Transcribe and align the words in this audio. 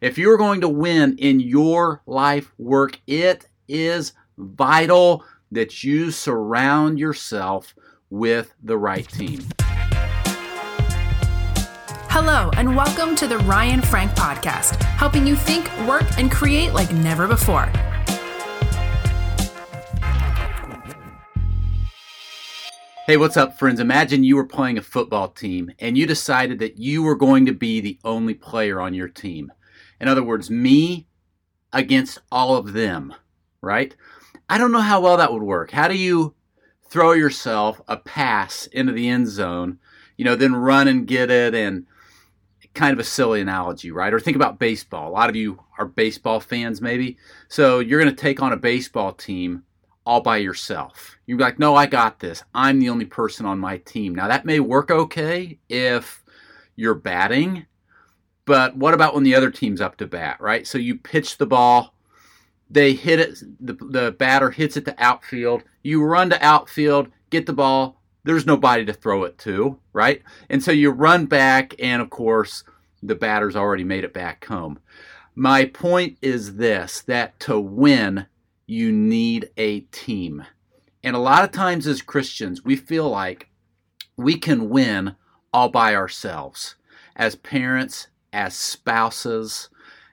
If 0.00 0.16
you're 0.16 0.38
going 0.38 0.62
to 0.62 0.68
win 0.68 1.18
in 1.18 1.40
your 1.40 2.00
life 2.06 2.54
work, 2.56 2.98
it 3.06 3.46
is 3.68 4.14
vital 4.38 5.22
that 5.52 5.84
you 5.84 6.10
surround 6.10 6.98
yourself 6.98 7.74
with 8.08 8.54
the 8.62 8.78
right 8.78 9.06
team. 9.06 9.46
Hello, 12.08 12.50
and 12.56 12.74
welcome 12.74 13.14
to 13.14 13.26
the 13.26 13.36
Ryan 13.40 13.82
Frank 13.82 14.12
Podcast, 14.12 14.82
helping 14.82 15.26
you 15.26 15.36
think, 15.36 15.70
work, 15.86 16.06
and 16.16 16.32
create 16.32 16.72
like 16.72 16.90
never 16.94 17.28
before. 17.28 17.70
Hey, 23.06 23.18
what's 23.18 23.36
up, 23.36 23.58
friends? 23.58 23.80
Imagine 23.80 24.24
you 24.24 24.36
were 24.36 24.46
playing 24.46 24.78
a 24.78 24.82
football 24.82 25.28
team 25.28 25.70
and 25.78 25.98
you 25.98 26.06
decided 26.06 26.58
that 26.60 26.78
you 26.78 27.02
were 27.02 27.16
going 27.16 27.44
to 27.44 27.52
be 27.52 27.82
the 27.82 27.98
only 28.02 28.32
player 28.32 28.80
on 28.80 28.94
your 28.94 29.08
team. 29.08 29.52
In 30.00 30.08
other 30.08 30.22
words, 30.22 30.50
me 30.50 31.06
against 31.72 32.18
all 32.32 32.56
of 32.56 32.72
them, 32.72 33.14
right? 33.60 33.94
I 34.48 34.58
don't 34.58 34.72
know 34.72 34.80
how 34.80 35.00
well 35.00 35.16
that 35.18 35.32
would 35.32 35.42
work. 35.42 35.70
How 35.70 35.88
do 35.88 35.96
you 35.96 36.34
throw 36.88 37.12
yourself 37.12 37.80
a 37.86 37.96
pass 37.96 38.66
into 38.66 38.92
the 38.92 39.08
end 39.08 39.28
zone, 39.28 39.78
you 40.16 40.24
know, 40.24 40.34
then 40.34 40.54
run 40.54 40.88
and 40.88 41.06
get 41.06 41.30
it 41.30 41.54
and 41.54 41.86
kind 42.74 42.92
of 42.92 42.98
a 42.98 43.04
silly 43.04 43.40
analogy, 43.40 43.90
right? 43.90 44.12
Or 44.12 44.20
think 44.20 44.36
about 44.36 44.58
baseball. 44.58 45.08
A 45.08 45.12
lot 45.12 45.30
of 45.30 45.36
you 45.36 45.62
are 45.78 45.86
baseball 45.86 46.40
fans, 46.40 46.80
maybe. 46.80 47.16
So 47.48 47.78
you're 47.78 48.00
going 48.00 48.14
to 48.14 48.20
take 48.20 48.42
on 48.42 48.52
a 48.52 48.56
baseball 48.56 49.12
team 49.12 49.64
all 50.04 50.20
by 50.20 50.38
yourself. 50.38 51.18
You're 51.26 51.38
like, 51.38 51.58
no, 51.58 51.74
I 51.74 51.86
got 51.86 52.18
this. 52.18 52.42
I'm 52.54 52.80
the 52.80 52.88
only 52.88 53.04
person 53.04 53.46
on 53.46 53.58
my 53.58 53.78
team. 53.78 54.14
Now, 54.14 54.28
that 54.28 54.44
may 54.44 54.60
work 54.60 54.90
okay 54.90 55.58
if 55.68 56.22
you're 56.76 56.94
batting, 56.94 57.66
but 58.50 58.76
what 58.76 58.94
about 58.94 59.14
when 59.14 59.22
the 59.22 59.36
other 59.36 59.48
team's 59.48 59.80
up 59.80 59.96
to 59.98 60.08
bat, 60.08 60.40
right? 60.40 60.66
So 60.66 60.76
you 60.76 60.96
pitch 60.96 61.38
the 61.38 61.46
ball, 61.46 61.94
they 62.68 62.94
hit 62.94 63.20
it, 63.20 63.38
the, 63.60 63.74
the 63.74 64.10
batter 64.10 64.50
hits 64.50 64.76
it 64.76 64.84
to 64.86 64.94
outfield, 64.98 65.62
you 65.84 66.02
run 66.02 66.30
to 66.30 66.44
outfield, 66.44 67.12
get 67.30 67.46
the 67.46 67.52
ball, 67.52 68.02
there's 68.24 68.46
nobody 68.46 68.84
to 68.84 68.92
throw 68.92 69.22
it 69.22 69.38
to, 69.38 69.78
right? 69.92 70.24
And 70.48 70.60
so 70.64 70.72
you 70.72 70.90
run 70.90 71.26
back, 71.26 71.74
and 71.78 72.02
of 72.02 72.10
course, 72.10 72.64
the 73.04 73.14
batter's 73.14 73.54
already 73.54 73.84
made 73.84 74.02
it 74.02 74.12
back 74.12 74.44
home. 74.46 74.80
My 75.36 75.66
point 75.66 76.18
is 76.20 76.56
this 76.56 77.02
that 77.02 77.38
to 77.40 77.60
win, 77.60 78.26
you 78.66 78.90
need 78.90 79.50
a 79.58 79.82
team. 79.92 80.44
And 81.04 81.14
a 81.14 81.20
lot 81.20 81.44
of 81.44 81.52
times 81.52 81.86
as 81.86 82.02
Christians, 82.02 82.64
we 82.64 82.74
feel 82.74 83.08
like 83.08 83.48
we 84.16 84.36
can 84.36 84.68
win 84.68 85.14
all 85.52 85.68
by 85.68 85.94
ourselves 85.94 86.74
as 87.14 87.36
parents, 87.36 88.08
as 88.32 88.54
spouses, 88.54 89.68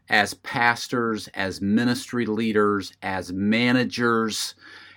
as 0.10 0.34
pastors, 0.36 1.28
as 1.30 1.62
ministry 1.62 2.26
leaders, 2.26 2.94
as 3.02 3.32
managers 3.32 4.56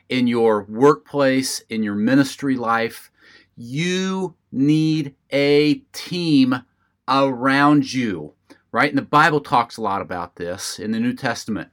in 0.09 0.27
your 0.27 0.65
workplace, 0.65 1.61
in 1.69 1.83
your 1.83 1.95
ministry 1.95 2.57
life. 2.57 3.11
You 3.57 4.35
need 4.53 5.15
a 5.31 5.77
team 5.93 6.63
around 7.09 7.93
you, 7.93 8.35
right? 8.73 8.89
And 8.89 8.98
the 8.98 9.03
Bible 9.03 9.41
talks 9.41 9.77
a 9.77 9.83
lot 9.83 10.01
about 10.03 10.37
this 10.37 10.79
in 10.79 10.93
the 10.93 11.01
New 11.01 11.15
Testament. 11.15 11.71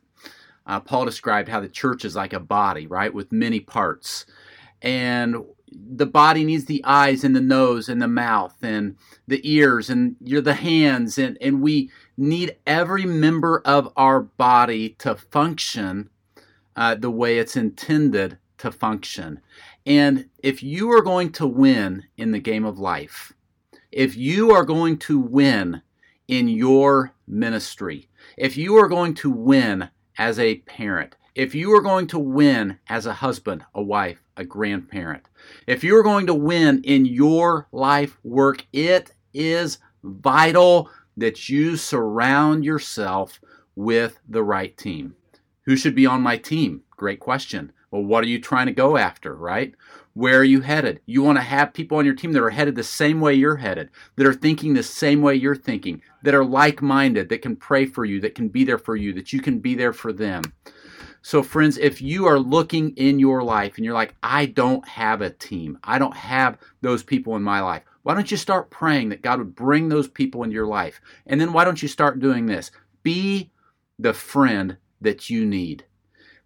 Uh, 0.65 0.79
Paul 0.79 1.05
described 1.05 1.47
how 1.47 1.61
the 1.61 1.69
church 1.69 2.03
is 2.03 2.15
like 2.15 2.33
a 2.33 2.39
body, 2.39 2.87
right, 2.87 3.13
with 3.13 3.31
many 3.31 3.59
parts. 3.59 4.25
And 4.81 5.37
the 5.71 6.05
body 6.05 6.43
needs 6.43 6.65
the 6.65 6.83
eyes 6.85 7.23
and 7.23 7.35
the 7.35 7.41
nose 7.41 7.89
and 7.89 8.01
the 8.01 8.07
mouth 8.07 8.55
and 8.61 8.95
the 9.27 9.41
ears 9.43 9.89
and 9.89 10.15
you're 10.21 10.41
the 10.41 10.53
hands 10.53 11.17
and, 11.17 11.37
and 11.41 11.61
we 11.61 11.91
need 12.17 12.55
every 12.65 13.05
member 13.05 13.61
of 13.65 13.91
our 13.97 14.21
body 14.21 14.89
to 14.99 15.15
function 15.15 16.09
uh, 16.75 16.95
the 16.95 17.11
way 17.11 17.37
it's 17.37 17.55
intended 17.55 18.37
to 18.57 18.71
function. 18.71 19.39
And 19.85 20.29
if 20.39 20.63
you 20.63 20.91
are 20.91 21.01
going 21.01 21.31
to 21.33 21.47
win 21.47 22.03
in 22.17 22.31
the 22.31 22.39
game 22.39 22.65
of 22.65 22.79
life, 22.79 23.33
if 23.91 24.15
you 24.15 24.51
are 24.51 24.65
going 24.65 24.97
to 24.99 25.19
win 25.19 25.81
in 26.27 26.47
your 26.47 27.13
ministry, 27.27 28.07
if 28.37 28.57
you 28.57 28.75
are 28.75 28.87
going 28.87 29.13
to 29.15 29.31
win 29.31 29.89
as 30.17 30.39
a 30.39 30.55
parent, 30.59 31.15
if 31.37 31.53
you 31.53 31.71
are 31.75 31.83
going 31.83 32.07
to 32.07 32.17
win 32.17 32.79
as 32.89 33.05
a 33.05 33.13
husband, 33.13 33.63
a 33.75 33.81
wife, 33.81 34.23
a 34.35 34.43
grandparent, 34.43 35.29
if 35.67 35.83
you're 35.83 36.01
going 36.01 36.25
to 36.25 36.33
win 36.33 36.81
in 36.83 37.05
your 37.05 37.67
life 37.71 38.17
work, 38.23 38.65
it 38.73 39.13
is 39.35 39.77
vital 40.03 40.89
that 41.15 41.47
you 41.47 41.77
surround 41.77 42.65
yourself 42.65 43.39
with 43.75 44.19
the 44.27 44.43
right 44.43 44.75
team. 44.77 45.15
Who 45.65 45.75
should 45.75 45.93
be 45.93 46.07
on 46.07 46.23
my 46.23 46.37
team? 46.37 46.81
Great 46.95 47.19
question. 47.19 47.71
Well, 47.91 48.03
what 48.03 48.23
are 48.23 48.27
you 48.27 48.41
trying 48.41 48.65
to 48.65 48.73
go 48.73 48.97
after, 48.97 49.35
right? 49.35 49.75
Where 50.15 50.39
are 50.39 50.43
you 50.43 50.61
headed? 50.61 51.01
You 51.05 51.21
want 51.21 51.37
to 51.37 51.43
have 51.43 51.71
people 51.71 51.99
on 51.99 52.05
your 52.05 52.15
team 52.15 52.31
that 52.31 52.41
are 52.41 52.49
headed 52.49 52.73
the 52.73 52.83
same 52.83 53.21
way 53.21 53.35
you're 53.35 53.57
headed, 53.57 53.91
that 54.15 54.25
are 54.25 54.33
thinking 54.33 54.73
the 54.73 54.81
same 54.81 55.21
way 55.21 55.35
you're 55.35 55.55
thinking, 55.55 56.01
that 56.23 56.33
are 56.33 56.43
like 56.43 56.81
minded, 56.81 57.29
that 57.29 57.43
can 57.43 57.55
pray 57.55 57.85
for 57.85 58.05
you, 58.05 58.19
that 58.21 58.33
can 58.33 58.47
be 58.47 58.63
there 58.63 58.79
for 58.79 58.95
you, 58.95 59.13
that 59.13 59.31
you 59.31 59.39
can 59.39 59.59
be 59.59 59.75
there 59.75 59.93
for 59.93 60.11
them. 60.11 60.41
So, 61.27 61.43
friends, 61.43 61.77
if 61.77 62.01
you 62.01 62.25
are 62.25 62.39
looking 62.39 62.91
in 62.91 63.19
your 63.19 63.43
life 63.43 63.75
and 63.75 63.83
you're 63.83 63.93
like, 63.93 64.15
I 64.23 64.45
don't 64.45 64.87
have 64.87 65.19
a 65.19 65.29
team, 65.29 65.77
I 65.83 65.99
don't 65.99 66.15
have 66.15 66.57
those 66.79 67.03
people 67.03 67.35
in 67.35 67.43
my 67.43 67.59
life, 67.59 67.83
why 68.03 68.13
don't 68.13 68.31
you 68.31 68.37
start 68.37 68.69
praying 68.69 69.09
that 69.09 69.23
God 69.23 69.39
would 69.39 69.53
bring 69.53 69.89
those 69.89 70.07
people 70.07 70.43
into 70.43 70.53
your 70.53 70.67
life? 70.67 71.01
And 71.25 71.41
then 71.41 71.51
why 71.51 71.65
don't 71.65 71.81
you 71.81 71.89
start 71.89 72.21
doing 72.21 72.45
this? 72.45 72.71
Be 73.03 73.51
the 73.99 74.13
friend 74.13 74.77
that 75.01 75.29
you 75.29 75.45
need. 75.45 75.83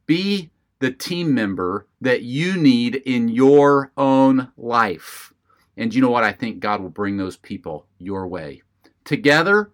Be 0.08 0.50
the 0.80 0.90
team 0.90 1.32
member 1.32 1.86
that 2.02 2.24
you 2.24 2.58
need 2.58 2.96
in 2.96 3.30
your 3.30 3.92
own 3.98 4.52
life. 4.58 5.32
And 5.78 5.94
you 5.94 6.02
know 6.02 6.10
what? 6.10 6.24
I 6.24 6.32
think 6.32 6.60
God 6.60 6.82
will 6.82 6.90
bring 6.90 7.18
those 7.18 7.38
people 7.38 7.86
your 8.00 8.28
way. 8.28 8.64
Together, 9.06 9.70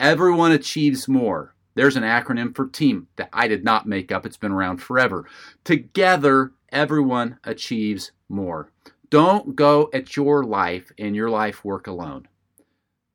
everyone 0.00 0.50
achieves 0.50 1.06
more. 1.06 1.54
There's 1.78 1.94
an 1.94 2.02
acronym 2.02 2.56
for 2.56 2.66
team 2.66 3.06
that 3.14 3.28
I 3.32 3.46
did 3.46 3.62
not 3.62 3.86
make 3.86 4.10
up, 4.10 4.26
it's 4.26 4.36
been 4.36 4.50
around 4.50 4.78
forever. 4.78 5.26
Together, 5.62 6.50
everyone 6.72 7.38
achieves 7.44 8.10
more. 8.28 8.72
Don't 9.10 9.54
go 9.54 9.88
at 9.94 10.16
your 10.16 10.42
life 10.42 10.90
and 10.98 11.14
your 11.14 11.30
life 11.30 11.64
work 11.64 11.86
alone. 11.86 12.26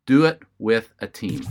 Do 0.05 0.23
it 0.23 0.43
with 0.59 0.91
a 0.99 1.07
team. 1.07 1.45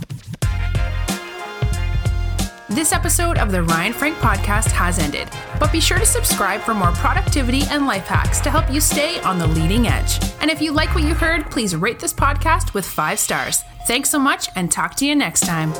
This 2.67 2.91
episode 2.91 3.37
of 3.37 3.51
the 3.51 3.61
Ryan 3.61 3.93
Frank 3.93 4.17
podcast 4.17 4.71
has 4.71 4.97
ended, 4.97 5.29
but 5.59 5.71
be 5.71 5.79
sure 5.79 5.99
to 5.99 6.07
subscribe 6.07 6.61
for 6.61 6.73
more 6.73 6.93
productivity 6.93 7.61
and 7.69 7.85
life 7.85 8.07
hacks 8.07 8.41
to 8.41 8.49
help 8.49 8.71
you 8.71 8.81
stay 8.81 9.21
on 9.21 9.37
the 9.37 9.45
leading 9.45 9.85
edge. 9.85 10.17
And 10.41 10.49
if 10.49 10.63
you 10.63 10.71
like 10.71 10.95
what 10.95 11.03
you 11.03 11.13
heard, 11.13 11.51
please 11.51 11.75
rate 11.75 11.99
this 11.99 12.11
podcast 12.11 12.73
with 12.73 12.87
five 12.87 13.19
stars. 13.19 13.61
Thanks 13.85 14.09
so 14.09 14.17
much 14.17 14.49
and 14.55 14.71
talk 14.71 14.95
to 14.95 15.05
you 15.05 15.13
next 15.13 15.41
time. 15.41 15.73